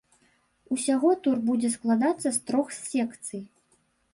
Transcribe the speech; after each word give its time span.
Усяго 0.75 1.11
тур 1.27 1.37
будзе 1.49 1.69
складацца 1.75 2.27
з 2.39 2.41
трох 2.49 2.67
секцый. 2.81 3.41